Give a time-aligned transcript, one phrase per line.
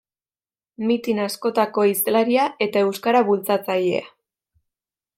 [0.91, 4.05] Mitin askotako hizlaria eta euskara bultzatzailea.